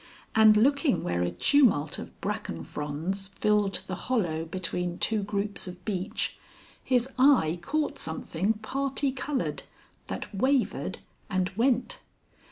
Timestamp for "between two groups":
4.45-5.67